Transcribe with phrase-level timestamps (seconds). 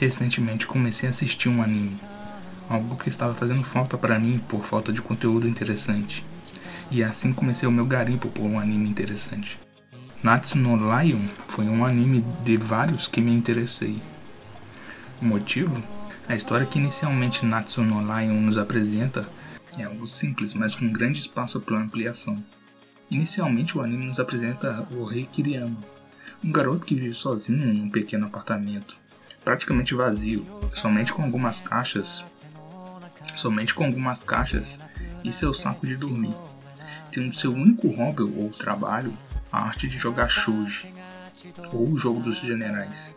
[0.00, 1.96] Recentemente comecei a assistir um anime,
[2.68, 6.24] algo que estava fazendo falta para mim por falta de conteúdo interessante.
[6.88, 9.58] E assim comecei o meu garimpo por um anime interessante.
[10.22, 14.00] Natsu no Lion foi um anime de vários que me interessei.
[15.20, 15.82] O motivo?
[16.28, 19.28] A história que inicialmente Natsu no Lion nos apresenta
[19.76, 22.40] é algo simples, mas com grande espaço para ampliação.
[23.10, 25.78] Inicialmente o anime nos apresenta o rei Kiriyama,
[26.44, 28.96] um garoto que vive sozinho em um pequeno apartamento
[29.48, 30.44] praticamente vazio,
[30.74, 32.22] somente com algumas caixas,
[33.34, 34.78] somente com algumas caixas
[35.24, 36.36] e seu saco de dormir,
[37.10, 39.16] tendo seu único hobby ou trabalho
[39.50, 40.92] a arte de jogar shoji,
[41.72, 43.16] ou o jogo dos generais.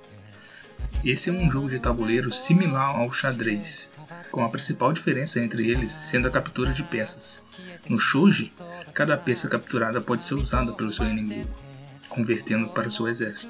[1.04, 3.90] Esse é um jogo de tabuleiro similar ao xadrez,
[4.32, 7.41] com a principal diferença entre eles sendo a captura de peças.
[7.90, 8.49] No shoji,
[8.93, 11.54] cada peça capturada pode ser usada pelo seu inimigo
[12.12, 13.49] convertendo para o seu exército.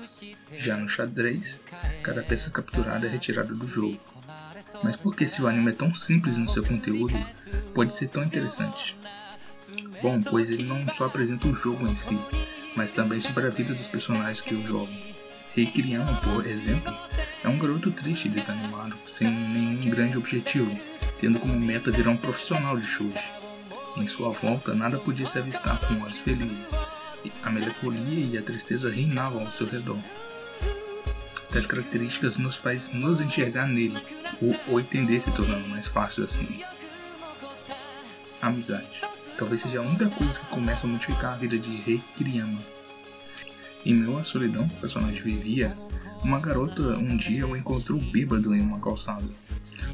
[0.58, 1.60] Já no xadrez,
[2.04, 4.00] cada peça capturada é retirada do jogo.
[4.84, 7.14] Mas por que se o anime é tão simples no seu conteúdo,
[7.74, 8.96] pode ser tão interessante?
[10.02, 12.18] Bom, pois ele não só apresenta o jogo em si,
[12.76, 14.90] mas também sobre a vida dos personagens que o jogam.
[15.54, 16.96] Rei Kiriyama, por exemplo,
[17.44, 20.72] é um garoto triste e desanimado, sem nenhum grande objetivo,
[21.20, 23.20] tendo como meta virar um profissional de shoji.
[23.98, 26.68] Em sua volta, nada podia se avistar com olhos felizes,
[27.44, 30.00] a melancolia e a tristeza reinavam ao seu redor.
[31.52, 34.02] Tais características nos faz nos enxergar nele,
[34.42, 36.64] ou, ou entender se tornando mais fácil assim.
[38.42, 38.88] Amizade.
[39.38, 42.60] Talvez seja a única coisa que começa a modificar a vida de Rei Kiriyama.
[43.86, 45.76] Em meio à solidão que o personagem vivia,
[46.24, 49.28] uma garota um dia o encontrou bêbado em uma calçada,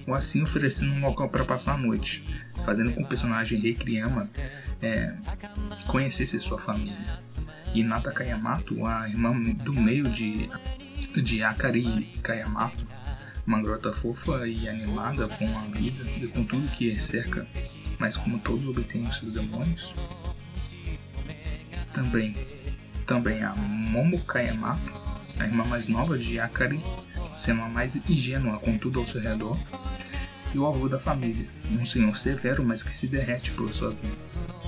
[0.05, 2.23] ou assim oferecendo um local para passar a noite,
[2.66, 4.29] fazendo com que o personagem Rei Kiriyama
[4.81, 5.13] é,
[5.88, 7.19] conhecesse sua família.
[7.73, 10.49] E Nata Kayamato, a irmã do meio de,
[11.21, 12.88] de Akari Kayamato,
[13.45, 17.47] uma garota fofa e animada com a vida e com tudo que cerca,
[17.97, 19.94] mas como todos obtêm os seus demônios.
[21.94, 22.35] Também,
[23.06, 24.94] também a Momo Kayamato,
[25.39, 26.81] a irmã mais nova de Akari,
[27.38, 29.58] sendo a mais ingênua com tudo ao seu redor,
[30.53, 34.68] e o avô da família, um senhor severo, mas que se derrete por suas mãos.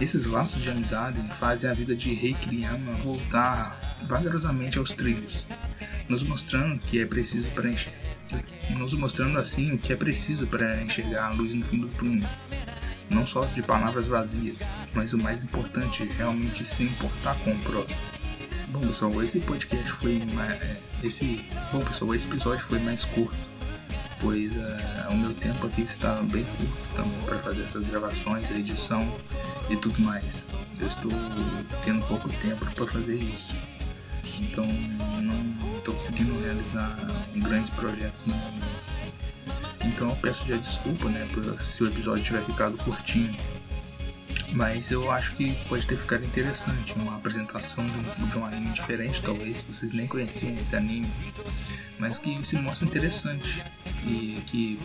[0.00, 5.46] Esses laços de amizade fazem a vida de Rei Kiriyama voltar vagarosamente aos trilhos,
[6.08, 7.70] nos mostrando que é preciso para
[8.76, 12.28] nos mostrando assim o que é preciso para enxergar a luz no fim do túnel.
[13.08, 14.58] Não só de palavras vazias,
[14.92, 18.00] mas o mais importante, realmente se importar com o próximo.
[18.68, 23.36] Bom pessoal, esse podcast foi mais, é, esse bom pessoal, esse episódio foi mais curto
[24.20, 29.06] pois uh, o meu tempo aqui está bem curto também para fazer essas gravações, edição
[29.70, 30.46] e tudo mais.
[30.78, 31.10] Eu estou
[31.84, 33.56] tendo pouco tempo para fazer isso,
[34.40, 36.96] então não estou conseguindo realizar
[37.36, 38.86] grandes projetos no momento.
[39.84, 41.26] Então eu peço já desculpa, né,
[41.62, 43.34] se o episódio tiver ficado curtinho
[44.52, 49.22] mas eu acho que pode ter ficado interessante uma apresentação de, de um anime diferente,
[49.22, 49.62] talvez.
[49.68, 51.10] Vocês nem conheciam esse anime,
[51.98, 53.62] mas que se mostra interessante.
[54.06, 54.78] E que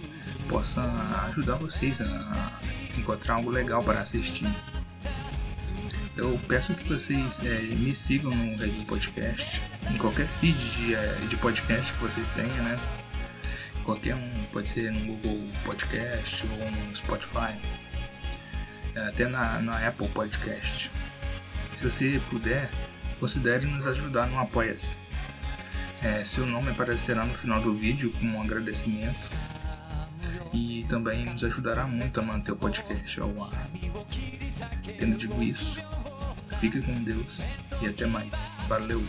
[0.49, 0.81] possa
[1.27, 2.59] ajudar vocês a
[2.97, 4.47] encontrar algo legal para assistir.
[6.17, 11.17] Eu peço que vocês é, me sigam no Review Podcast, em qualquer feed de, é,
[11.29, 12.79] de podcast que vocês tenham, né?
[13.85, 17.55] Qualquer um, pode ser no Google Podcast ou no Spotify
[18.95, 20.91] até na, na Apple Podcast.
[21.75, 22.69] Se você puder,
[23.19, 24.97] considere nos ajudar no Apoia-se.
[26.01, 29.29] É, seu nome aparecerá no final do vídeo como um agradecimento
[30.53, 33.69] e também nos ajudará muito a manter o podcast ao ar.
[34.97, 35.77] Tendo dito isso,
[36.59, 37.39] fique com Deus
[37.81, 38.29] e até mais.
[38.67, 39.01] Valeu!